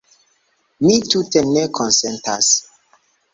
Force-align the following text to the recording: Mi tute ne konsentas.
Mi 0.85 0.95
tute 1.09 1.43
ne 1.49 1.67
konsentas. 1.81 2.51